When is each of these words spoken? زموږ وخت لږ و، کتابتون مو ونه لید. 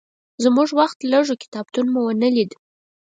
زموږ 0.43 0.69
وخت 0.79 0.97
لږ 1.11 1.25
و، 1.31 1.39
کتابتون 1.43 1.85
مو 1.93 2.01
ونه 2.05 2.29
لید. 2.35 2.51